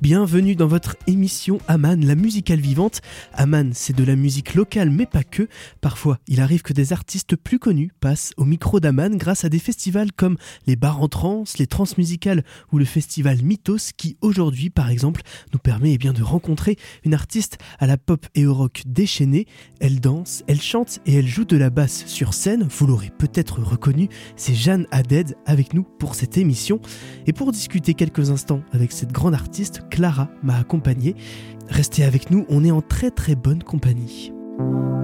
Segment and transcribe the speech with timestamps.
[0.00, 3.00] Bienvenue dans votre émission Aman, la musicale vivante.
[3.34, 5.48] Aman, c'est de la musique locale, mais pas que.
[5.80, 9.58] Parfois, il arrive que des artistes plus connus passent au micro d'Aman grâce à des
[9.58, 10.36] festivals comme
[10.66, 15.58] les bars en trans, les transmusicales ou le festival Mythos qui aujourd'hui, par exemple, nous
[15.58, 19.46] permet eh bien, de rencontrer une artiste à la pop et au rock déchaînée.
[19.80, 22.66] Elle danse, elle chante et elle joue de la basse sur scène.
[22.70, 26.80] Vous l'aurez peut-être reconnu, c'est Jeanne Haddad avec nous pour cette émission.
[27.26, 31.16] Et pour discuter quelques instants avec cette grande artiste, Clara m'a accompagné.
[31.68, 34.32] Restez avec nous, on est en très très bonne compagnie.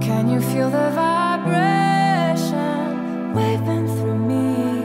[0.01, 2.53] Can you feel the vibration
[3.33, 4.83] waving through me?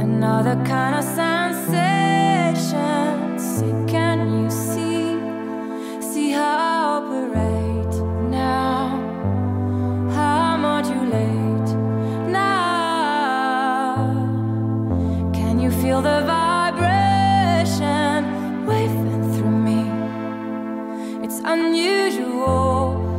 [0.00, 1.64] Another kind of sensation.
[3.38, 5.18] Say, can you see?
[6.00, 7.94] See how I operate
[8.30, 8.98] now?
[10.14, 11.74] How modulate
[12.30, 13.96] now?
[15.32, 16.33] Can you feel the vibration
[21.44, 23.13] unusual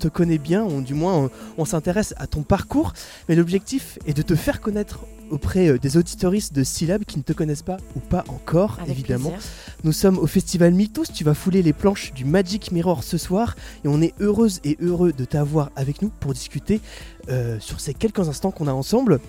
[0.00, 2.92] te connaît bien, on- du moins on, on s'intéresse à ton parcours,
[3.28, 5.00] mais l'objectif est de te faire connaître
[5.30, 8.90] auprès euh, des auditoristes de Syllab qui ne te connaissent pas ou pas encore, Avec
[8.90, 9.30] évidemment.
[9.30, 9.48] plaisir.
[9.84, 13.54] Nous sommes au festival Mythos, tu vas fouler les planches du Magic Mirror ce soir
[13.84, 16.80] et on est heureuse et heureux de t'avoir avec nous pour discuter
[17.28, 19.20] euh, sur ces quelques instants qu'on a ensemble.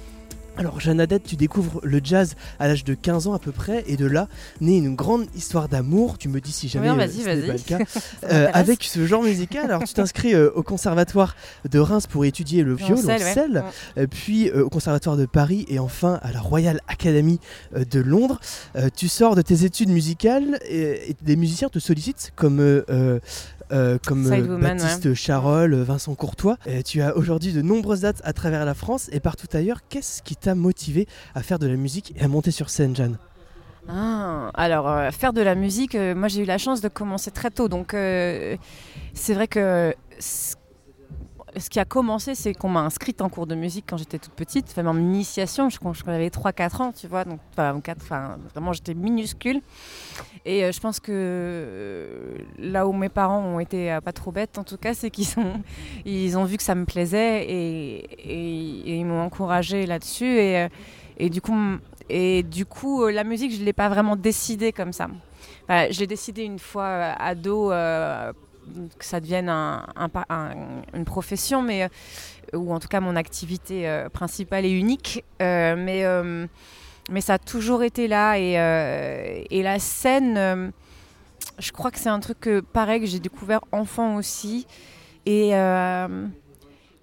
[0.58, 3.84] Alors Jeanne Haddad, tu découvres le jazz à l'âge de 15 ans à peu près
[3.88, 4.28] et de là
[4.60, 7.36] naît une grande histoire d'amour, tu me dis si jamais Oui, euh, vas-y, ce n'est
[7.36, 7.48] vas-y.
[7.48, 8.00] pas le cas,
[8.32, 9.66] Euh, avec ce genre musical.
[9.66, 11.36] Alors tu t'inscris euh, au conservatoire
[11.70, 13.64] de Reims pour étudier le ouais.
[13.98, 17.40] euh, puis au conservatoire de Paris et enfin à la Royal Academy
[17.74, 18.40] de Londres.
[18.96, 22.60] Tu sors de tes études musicales et, et des musiciens te sollicitent comme
[23.72, 26.58] euh, comme euh, Baptiste Charol, Vincent Courtois.
[26.68, 29.80] Euh, tu as aujourd'hui de nombreuses dates à travers la France et partout ailleurs.
[29.88, 33.18] Qu'est-ce qui motivé à faire de la musique et à monter sur scène, Jeanne
[33.88, 37.32] Ah, alors, euh, faire de la musique, euh, moi j'ai eu la chance de commencer
[37.32, 37.68] très tôt.
[37.68, 38.58] Donc, euh,
[39.14, 39.94] c'est vrai que
[41.58, 44.34] ce qui a commencé, c'est qu'on m'a inscrite en cours de musique quand j'étais toute
[44.34, 44.68] petite.
[44.70, 47.26] Enfin, mon initiation, je, quand j'avais 3-4 ans, tu vois.
[47.26, 49.62] Donc, enfin, vraiment, j'étais minuscule.
[50.46, 54.32] Et euh, je pense que euh, là où mes parents ont été euh, pas trop
[54.32, 55.62] bêtes, en tout cas, c'est qu'ils ont,
[56.06, 60.40] ils ont vu que ça me plaisait et, ils m'ont encouragée là-dessus.
[61.18, 61.56] Et, du coup,
[62.10, 65.08] et du coup, la musique, je ne l'ai pas vraiment décidée comme ça.
[65.64, 66.88] Enfin, je l'ai décidé une fois
[67.20, 67.72] ado
[68.98, 74.66] que ça devienne une profession, mais, euh, ou en tout cas mon activité euh, principale
[74.66, 75.24] et unique.
[75.42, 76.04] Euh, mais,
[77.10, 78.38] mais ça a toujours été là.
[78.38, 78.54] Et,
[79.50, 80.72] et la scène,
[81.60, 84.68] je crois que c'est un truc que, pareil, que j'ai découvert enfant aussi.
[85.26, 85.54] Et.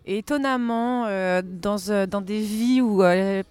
[0.06, 1.04] étonnamment,
[1.42, 3.02] dans, dans des vies où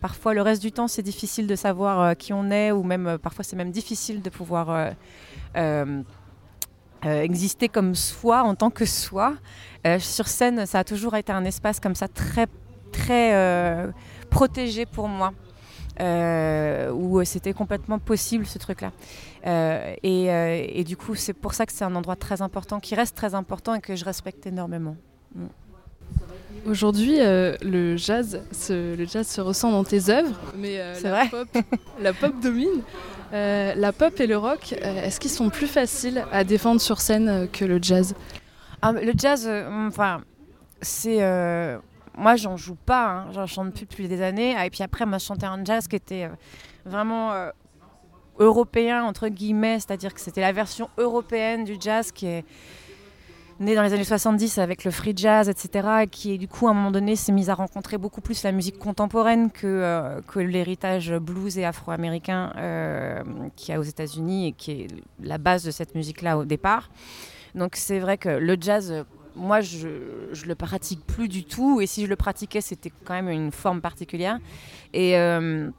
[0.01, 3.43] parfois le reste du temps c'est difficile de savoir qui on est, ou même parfois
[3.43, 4.95] c'est même difficile de pouvoir
[7.07, 9.36] euh, exister comme soi, en tant que soi,
[9.86, 12.48] euh, sur scène ça a toujours été un espace comme ça très,
[12.92, 13.92] très euh,
[14.30, 15.33] protégé pour moi.
[16.94, 18.92] où c'était complètement possible ce truc-là.
[20.04, 20.25] Et,
[20.80, 23.33] et du coup, c'est pour ça que c'est un endroit très important, qui reste très
[23.33, 24.95] important et que je respecte énormément.
[26.65, 31.10] Aujourd'hui, euh, le jazz, se, le jazz se ressent dans tes œuvres, mais euh, C'est
[31.10, 31.30] la, vrai.
[31.30, 31.48] pop,
[32.01, 32.81] la pop domine.
[33.33, 37.01] Euh, la pop et le rock, euh, est-ce qu'ils sont plus faciles à défendre sur
[37.01, 38.15] scène euh, que le jazz?
[38.81, 40.21] Ah, le jazz, euh, enfin,
[40.81, 41.19] c'est.
[42.15, 44.56] moi, j'en joue pas, hein, j'en chante plus depuis des années.
[44.57, 46.29] Ah, Et puis après, moi, je chantais un jazz qui était
[46.85, 47.33] vraiment
[48.39, 52.45] européen, entre guillemets, c'est-à-dire que c'était la version européenne du jazz qui est
[53.59, 55.88] née dans les années 70 avec le free jazz, etc.
[56.04, 58.51] Et qui, du coup, à un moment donné, s'est mise à rencontrer beaucoup plus la
[58.51, 63.24] musique contemporaine que, euh, que l'héritage blues et afro-américain euh,
[63.56, 64.88] qu'il y a aux États-Unis et qui est
[65.21, 66.89] la base de cette musique-là au départ.
[67.56, 69.06] Donc c'est vrai que le jazz,
[69.36, 69.88] moi je,
[70.31, 73.51] je le pratique plus du tout et si je le pratiquais c'était quand même une
[73.51, 74.38] forme particulière.
[74.94, 75.69] Et, euh,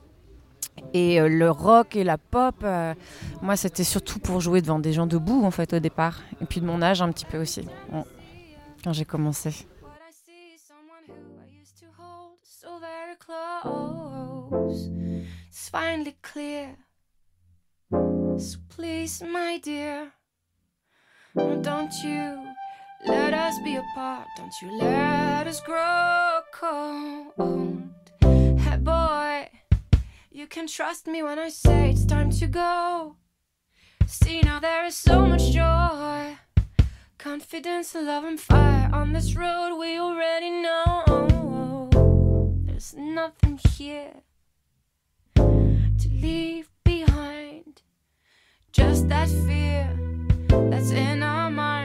[0.93, 2.95] et euh, le rock et la pop, euh,
[3.43, 6.21] moi c'était surtout pour jouer devant des gens debout en fait au départ.
[6.41, 7.67] Et puis de mon âge un petit peu aussi,
[8.85, 9.67] quand j'ai commencé.
[23.07, 24.27] Let us be apart.
[24.37, 26.19] Don't you let us grow.
[30.39, 33.17] You can trust me when I say it's time to go.
[34.07, 36.39] See, now there is so much joy.
[37.19, 41.91] Confidence, love, and fire on this road we already know.
[42.67, 44.23] There's nothing here
[45.35, 47.83] to leave behind.
[48.71, 49.91] Just that fear
[50.71, 51.78] that's in our minds,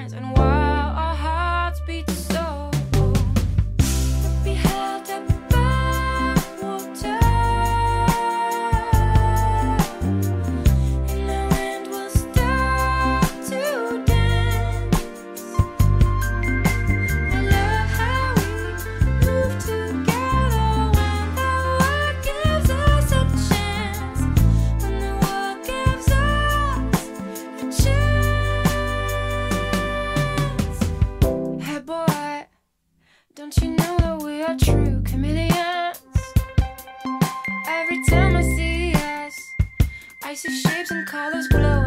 [41.24, 41.83] Colors this glow.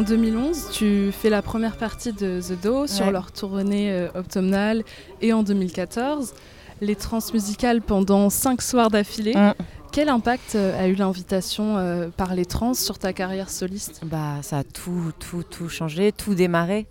[0.00, 4.82] En 2011, tu fais la première partie de The Do sur leur tournée euh, automnale
[5.20, 6.32] et en 2014,
[6.80, 9.34] les transmusicales pendant cinq soirs d'affilée.
[9.34, 9.52] Mm.
[9.92, 14.00] Quel impact euh, a eu l'invitation euh, par les trans sur ta carrière soliste?
[14.06, 16.86] Bah, ça a tout, tout, tout changé, tout démarré.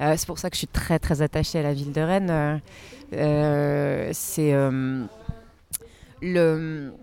[0.00, 2.62] Euh, c'est pour ça que je suis très, très attachée à la ville de Rennes.
[4.14, 4.54] C'est
[6.22, 6.94] le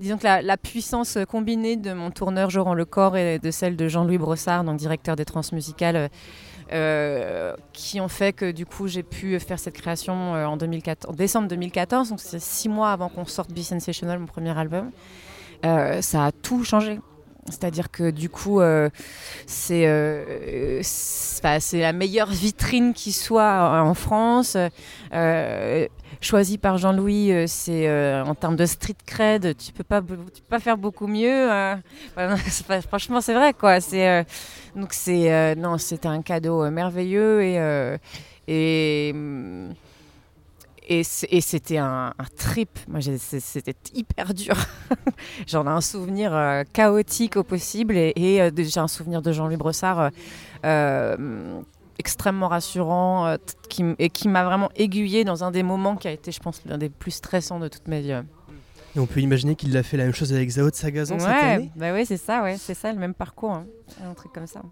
[0.00, 4.18] disons que la, puissance combinée de mon tourneur Joran Lecor et de celle de Jean-Louis
[4.18, 6.10] Brossard, donc directeur des transmusicales,
[6.72, 11.12] euh, qui ont fait que du coup j'ai pu faire cette création euh, en, 2014,
[11.12, 14.92] en décembre 2014, donc c'est six mois avant qu'on sorte Be Sensational, mon premier album.
[15.66, 17.00] Euh, ça a tout changé.
[17.46, 18.60] C'est-à-dire que du coup,
[19.46, 19.86] c'est
[21.72, 24.56] la meilleure vitrine qui soit en France.
[26.20, 30.06] Choisi par Jean-Louis, euh, c'est euh, en termes de street cred, tu peux pas, tu
[30.06, 31.48] peux pas faire beaucoup mieux.
[32.14, 33.78] pas- franchement, c'est vrai quoi.
[33.92, 34.24] Euh,
[34.76, 37.98] donc c'est non, c'était un cadeau merveilleux et
[38.48, 39.74] et hum,
[40.92, 42.78] et c'était un, trip.
[43.00, 44.56] C'était hyper dur.
[45.46, 50.10] J'en ai un souvenir chaotique au possible et, et, j'ai un souvenir de Jean-Louis Brossard
[51.98, 53.36] extrêmement rassurant euh,
[53.68, 56.62] qui et qui m'a vraiment aiguillé dans un des moments qui a été, je pense,
[56.66, 58.12] l'un des plus stressants de toute ma vie.
[58.96, 61.28] Et on peut imaginer qu'il a fait la même chose avec Zao de Sagazan cette
[61.28, 61.70] année.
[61.76, 63.66] bah oui, c'est ça, ouais, c'est ça, le même parcours, hein.
[64.04, 64.62] un truc comme ça.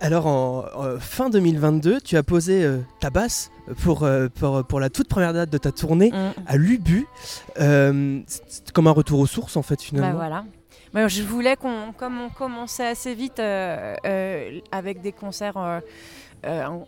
[0.00, 0.64] Alors en
[1.00, 3.50] fin 2022, tu as posé euh, ta basse
[3.82, 6.40] pour, euh, pour, pour la toute première date de ta tournée Mm.
[6.46, 7.04] à Lubu.
[7.58, 10.14] Euh, c'est comme un retour aux sources en fait Bah finalement.
[10.18, 10.44] voilà.
[10.92, 15.54] Bah, je voulais qu'on, comme on commençait assez vite avec des concerts,
[16.46, 16.86] on-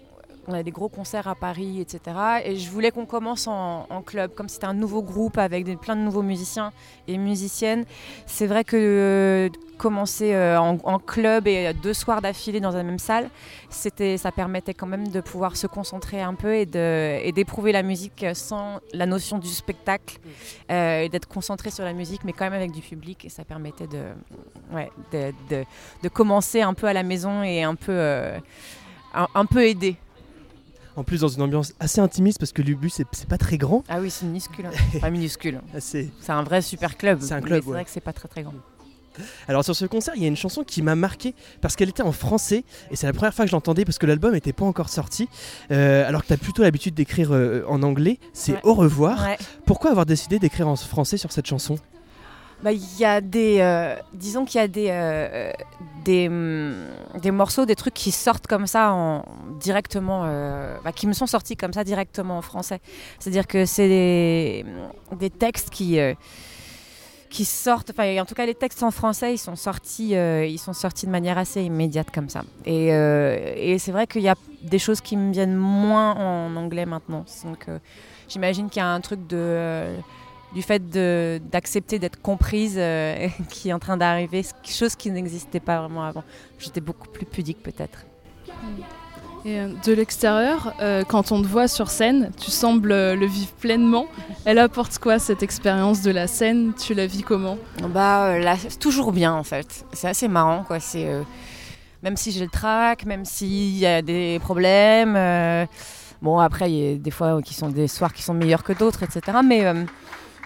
[0.49, 2.17] on a des gros concerts à Paris, etc.
[2.45, 5.97] Et je voulais qu'on commence en, club, comme c'était un nouveau groupe avec des, plein
[5.97, 6.73] de nouveaux musiciens
[7.09, 7.85] et musiciennes.
[8.27, 9.49] C'est vrai que euh,
[9.79, 13.29] commencer euh, en, club et deux soirs d'affilée dans la même salle,
[13.69, 18.25] c'était, ça permettait quand même de pouvoir se concentrer un peu et, d'éprouver la musique
[18.35, 20.19] sans la notion du spectacle
[20.71, 23.25] euh, et d'être concentré sur la musique, mais quand même avec du public.
[23.25, 24.05] Et ça permettait de,
[24.73, 28.39] ouais, de, commencer un peu à la maison et un peu, euh,
[29.17, 29.97] un, un peu aidé.
[30.97, 33.85] En plus dans une ambiance assez intimiste parce que Lubu c'est pas très grand.
[33.89, 34.67] Ah oui, c'est minuscule.
[34.67, 34.71] hein.
[35.01, 35.61] Pas minuscule.
[35.75, 36.11] Assez...
[36.21, 37.19] C'est un vrai super club.
[37.21, 37.75] C'est un club, C'est ouais.
[37.75, 38.55] vrai que c'est pas très très grand.
[39.49, 42.03] Alors sur ce concert, il y a une chanson qui m'a marqué parce qu'elle était
[42.03, 44.65] en français et c'est la première fois que je l'entendais parce que l'album n'était pas
[44.65, 45.29] encore sorti.
[45.71, 48.61] Euh, alors que tu as plutôt l'habitude d'écrire euh, en anglais, c'est Ouais.
[48.65, 49.23] Au revoir.
[49.23, 49.37] Ouais.
[49.67, 51.79] Pourquoi avoir décidé d'écrire en français sur cette chanson?
[52.63, 53.59] Bah, y a des.
[53.61, 55.53] euh, disons qu'il y a des, euh,
[56.05, 56.75] des, hum,
[57.21, 59.25] des morceaux, des trucs qui sortent comme ça en,
[59.61, 60.23] directement.
[60.25, 62.81] euh, bah, qui me sont sortis comme ça directement en français.
[63.19, 64.65] C'est-à-dire que c'est des,
[65.13, 65.99] des textes qui.
[67.29, 70.73] qui sortent, enfin en tout cas les textes en français ils sont sortis, ils sont
[70.73, 72.43] sortis de manière assez immédiate comme ça.
[72.65, 76.87] Et, et c'est vrai qu'il y a des choses qui me viennent moins en anglais
[76.87, 77.27] maintenant.
[77.45, 77.67] Donc
[78.29, 79.97] j'imagine qu'il y a un truc de
[80.55, 85.11] du fait de- d'accepter d'être comprise euh, qui est en train d'arriver, quelque chose qui
[85.11, 86.25] n'existait pas vraiment avant.
[86.59, 88.07] J'étais beaucoup plus pudique peut-être.
[89.45, 93.27] Et euh, de l'extérieur, euh, quand on te voit sur scène, tu sembles euh, le
[93.27, 94.07] vivre pleinement.
[94.45, 96.73] Elle apporte quoi cette expérience de la scène?
[96.75, 97.57] Tu la vis comment?
[97.91, 99.85] Bah euh, là, c'est toujours bien en fait.
[99.93, 100.81] C'est assez marrant quoi.
[100.81, 101.23] C'est euh,
[102.03, 105.15] même si j'ai le trac, même s'il y a des problèmes.
[105.17, 105.65] euh,
[106.23, 108.73] bon après, il y a des fois qui sont des soirs qui sont meilleurs que
[108.73, 109.39] d'autres, etc.
[109.45, 109.85] Mais euh,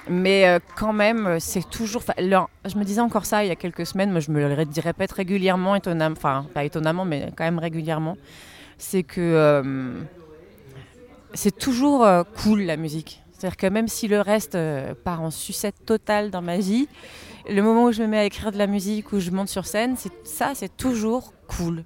[0.08, 2.02] mais euh, quand même, euh, c'est toujours.
[2.18, 4.66] je me disais encore ça il y a quelques semaines, mais je me le ré-
[4.78, 8.16] répète régulièrement, étonnamment, enfin pas étonnamment, mais quand même régulièrement.
[8.78, 10.00] C'est que euh,
[11.34, 12.06] c'est toujours
[12.42, 13.22] cool la musique.
[13.32, 14.56] C'est-à-dire que même si le reste
[15.04, 16.88] part en sucette totale dans ma vie,
[17.48, 19.66] le moment où je me mets à écrire de la musique, où je monte sur
[19.66, 21.84] scène, ça, c'est toujours cool.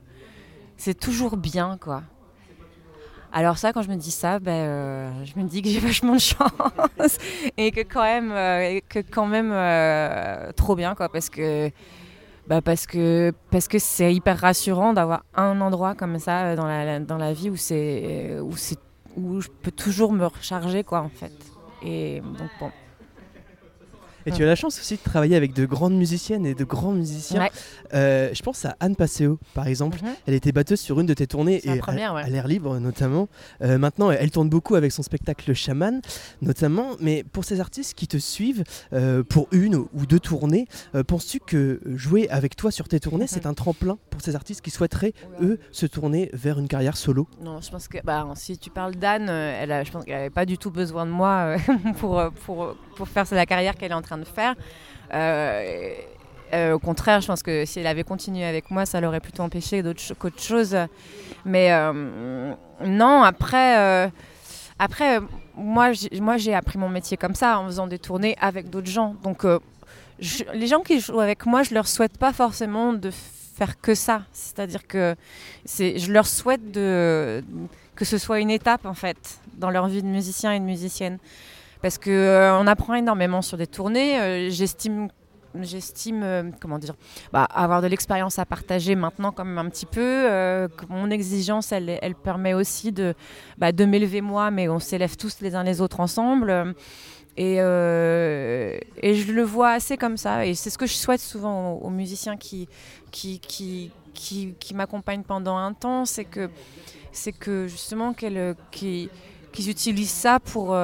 [0.76, 2.02] C'est toujours bien, quoi.
[3.36, 6.14] Alors ça, quand je me dis ça, ben, euh, je me dis que j'ai vachement
[6.14, 7.18] de chance
[7.56, 11.68] et que quand même, euh, que quand même euh, trop bien, quoi, parce que
[12.46, 17.00] bah parce que parce que c'est hyper rassurant d'avoir un endroit comme ça dans la
[17.00, 18.78] dans la vie où c'est où c'est
[19.16, 21.32] où je peux toujours me recharger, quoi, en fait.
[21.82, 22.70] Et donc bon.
[24.26, 26.92] Et tu as la chance aussi de travailler avec de grandes musiciennes et de grands
[26.92, 27.40] musiciens.
[27.42, 27.50] Ouais.
[27.94, 29.98] Euh, je pense à Anne Passeo, par exemple.
[30.02, 30.10] Mhm.
[30.26, 32.22] Elle était batteuse sur une de tes tournées et première, à, ouais.
[32.22, 33.28] à l'air libre notamment.
[33.62, 36.00] Euh, maintenant, elle tourne beaucoup avec son spectacle Le Chaman,
[36.42, 36.90] notamment.
[37.00, 40.66] Mais pour ces artistes qui te suivent euh, pour une ou deux tournées,
[41.06, 43.28] penses-tu que jouer avec toi sur tes tournées, Mhm.
[43.28, 45.12] c'est un tremplin pour ces artistes qui souhaiteraient,
[45.42, 47.28] eux, se tourner vers une carrière solo?
[47.42, 50.30] Non, je pense que bah, si tu parles d'Anne, elle a, je pense qu'elle n'avait
[50.30, 51.56] pas du tout besoin de moi
[51.98, 54.54] pour, pour, pour faire la carrière qu'elle est en train de faire.
[55.12, 55.94] Euh,
[56.52, 59.42] euh, au contraire, je pense que si elle avait continué avec moi, ça l'aurait plutôt
[59.42, 59.82] empêché
[60.18, 60.76] qu'autre chose.
[61.44, 62.54] Mais euh,
[62.84, 64.10] non, après,
[64.78, 65.18] après
[65.56, 69.16] moi, j'ai- appris mon métier comme ça, en faisant des tournées avec d'autres gens.
[69.22, 69.44] Donc,
[70.54, 74.22] les gens qui jouent avec moi, je leur souhaite pas forcément de faire que ça.
[74.32, 75.16] C'est-à-dire que
[75.66, 80.52] je leur souhaite que ce soit une étape en fait dans leur vie de musicien
[80.52, 81.18] et de musicienne.
[81.84, 84.18] Parce que euh, apprend énormément sur des tournées.
[84.18, 85.08] Euh, j'estime
[85.60, 86.94] j'estime euh, comment dire
[87.30, 91.72] bah, avoir de l'expérience à partager maintenant quand même un petit peu euh, mon exigence
[91.72, 93.14] elle, elle permet aussi de,
[93.58, 96.74] bah, de m'élever moi mais on s'élève tous les uns les autres ensemble
[97.36, 101.74] et, et je le vois assez comme ça et c'est ce que je souhaite souvent
[101.74, 102.68] aux, musiciens qui,
[103.12, 106.50] qui, qui, qui, m'accompagnent pendant un temps c'est que,
[107.38, 110.74] que justement qu'ils, qu'ils utilisent ça pour,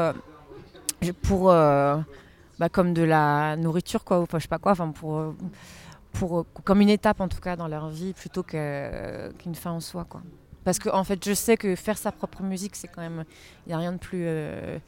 [1.23, 1.97] pour euh,
[2.59, 5.35] bah, comme de la nourriture, quoi, ou je sais pas quoi, enfin, pour,
[6.13, 10.05] pour, comme une étape en tout cas dans leur vie plutôt qu'une fin en soi.
[10.09, 10.23] Quoi.
[10.65, 13.25] Parce que en fait, je sais que faire sa propre musique, c'est quand même,
[13.67, 14.79] il n'y a rien de plus, euh,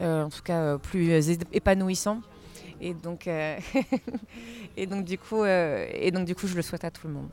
[0.00, 2.20] euh, en tout cas, euh, plus euh, épanouissant.
[2.80, 3.28] Et donc,
[4.76, 7.28] et donc du coup, et donc du coup, je le souhaite à tout le monde.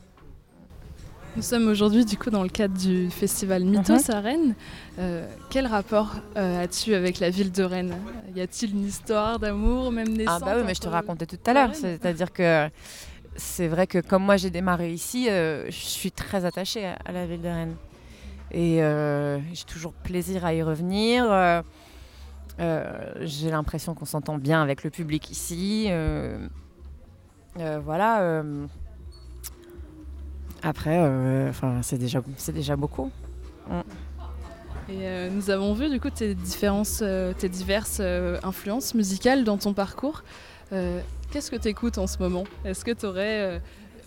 [1.38, 4.16] Nous sommes aujourd'hui du coup dans le cadre du festival Mythos Mhm.
[4.16, 4.56] à Rennes.
[5.00, 7.96] Euh, quel rapport euh, as-tu avec la ville de Rennes?
[8.36, 11.38] Y a-t-il une histoire d'amour, même naissante Ah bah oui, mais je te racontais tout
[11.46, 11.74] à l'heure.
[11.74, 12.70] C'est-à-dire que
[13.38, 17.12] c'est vrai que comme moi j'ai démarré ici, euh, je suis très attachée à, à
[17.14, 17.76] la ville de Rennes.
[18.54, 18.80] Et
[19.54, 21.24] j'ai toujours plaisir à y revenir.
[23.22, 25.88] J'ai l'impression qu'on s'entend bien avec le public ici.
[27.56, 28.44] Voilà.
[30.64, 33.12] Après, euh, enfin, c'est déjà, c'est déjà beaucoup.
[34.90, 39.44] Et euh, nous avons vu du coup tes, différences, euh, tes diverses euh, influences musicales
[39.44, 40.24] dans ton parcours.
[40.74, 41.00] Euh,
[41.32, 42.44] Qu'est-ce que tu écoutes en ce moment?
[42.66, 43.62] Est-ce que tu aurais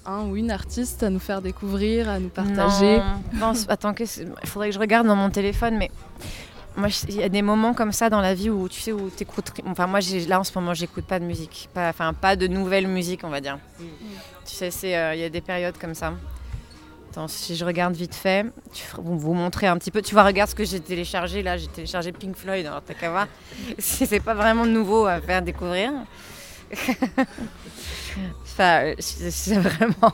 [0.04, 2.98] un ou une artiste à nous faire découvrir, à nous partager?
[3.32, 5.90] Non, non, c- attends, il faudrait que je regarde dans mon téléphone, mais
[6.76, 9.08] moi, il y a des moments comme ça dans la vie où tu sais où
[9.08, 9.52] t'écoutes.
[9.64, 12.88] Enfin, moi, là en ce moment, j'écoute pas de musique, pas, enfin, pas de nouvelle
[12.88, 13.58] musique, on va dire.
[14.44, 16.12] Tu sais, euh, il y a des périodes comme ça.
[17.28, 18.46] Si je regarde vite fait,
[18.98, 20.02] vous vous montrer un petit peu.
[20.02, 21.42] Tu vois, regarde ce que j'ai téléchargé.
[21.42, 22.66] Là, j'ai téléchargé Pink Floyd.
[22.66, 23.28] Alors, t'as qu'à voir.
[23.78, 25.92] C'est pas vraiment nouveau à faire découvrir.
[28.42, 30.12] enfin, c'est vraiment.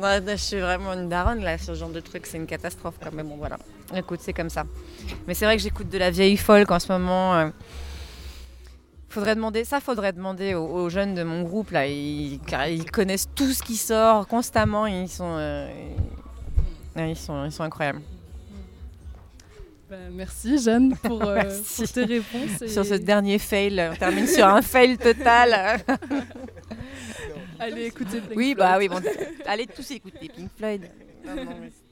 [0.00, 3.28] Je suis vraiment une daronne là, ce genre de truc, c'est une catastrophe quand même.
[3.28, 3.58] Bon, voilà.
[3.94, 4.64] Écoute, c'est comme ça.
[5.26, 7.34] Mais c'est vrai que j'écoute de la vieille folk en ce moment.
[7.34, 7.48] euh.
[9.16, 12.90] Faudrait demander, ça faudrait demander aux, aux jeunes de mon groupe là, ils, car ils
[12.90, 15.70] connaissent tout ce qui sort constamment, ils sont, euh,
[16.98, 18.02] ils, sont, ils sont incroyables.
[19.88, 21.82] Bah, Merci Jeanne pour, euh, Merci.
[21.84, 22.60] pour tes réponses.
[22.60, 25.80] et- Sur ce dernier fail, on termine sur un fail total.
[27.58, 28.58] Allez écouter Pink oui, Floyd.
[28.58, 29.00] bah oui, bon,
[29.46, 30.90] allez tous écouter Pink Floyd.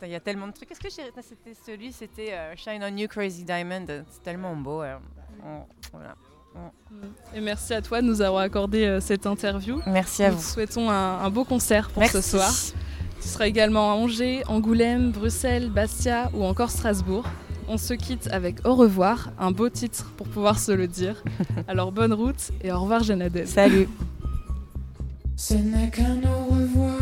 [0.02, 0.70] Il y a tellement de trucs.
[0.70, 3.86] Est-ce que c'était celui, c'était euh, Shine on You Crazy Diamond.
[4.10, 4.82] C'est tellement beau.
[4.82, 4.96] euh.
[5.42, 6.14] On- voilà.
[7.34, 9.80] Et merci à toi de nous avoir accordé euh, cette interview.
[9.86, 10.42] Merci à Nous vous.
[10.42, 12.16] te souhaitons un, un beau concert pour Merci.
[12.22, 12.52] ce soir.
[13.20, 17.24] Tu seras également à Angers, Angoulême, Bruxelles, Bastia ou encore Strasbourg.
[17.66, 21.22] On se quitte avec Au revoir, un beau titre pour pouvoir se le dire.
[21.68, 23.48] Alors bonne route et au revoir Janadel.
[23.48, 23.88] Salut.
[25.36, 26.93] Ce n'est qu'un au revoir,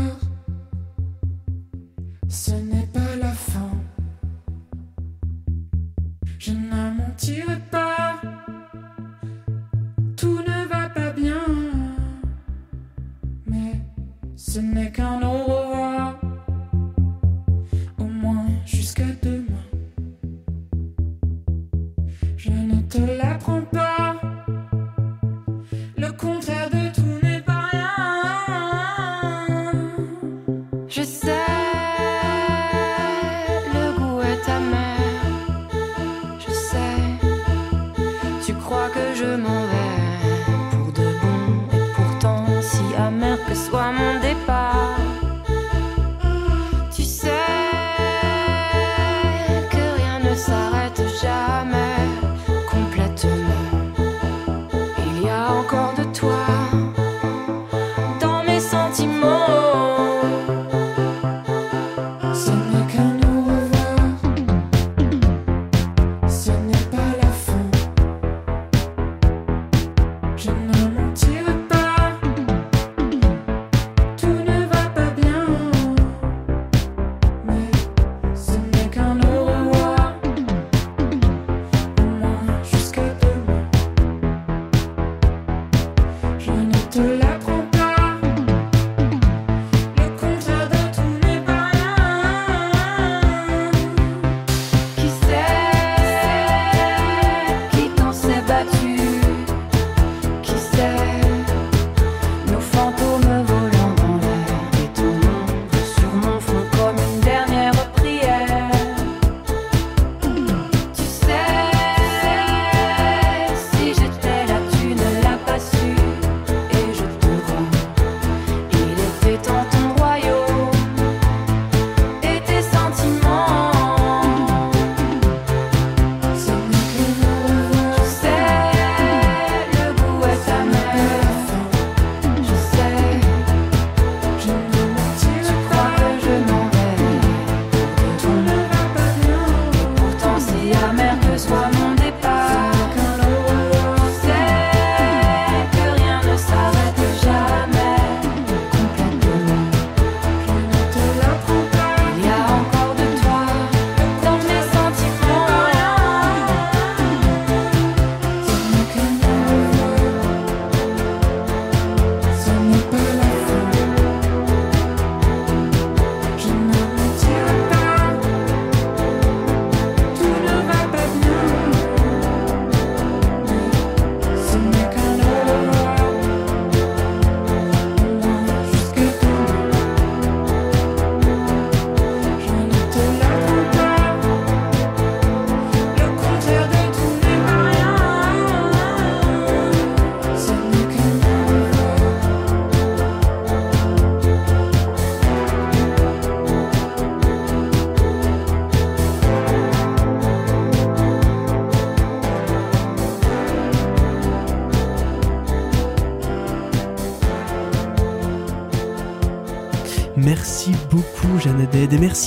[43.49, 44.32] que soit mon départ,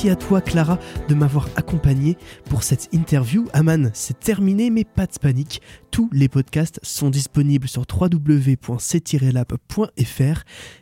[0.09, 2.17] à toi, Clara, de m'avoir accompagné
[2.49, 3.47] pour cette interview.
[3.53, 5.61] Aman, c'est terminé, mais pas de panique.
[5.91, 8.73] Tous les podcasts sont disponibles sur www.c-lab.fr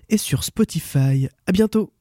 [0.09, 1.29] et sur Spotify.
[1.47, 1.92] À bientôt!